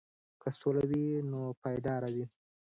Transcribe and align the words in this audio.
که 0.41 0.49
سوله 0.59 0.83
وي 0.89 1.05
نو 1.31 1.41
پایدار 1.61 2.03
وي. 2.13 2.25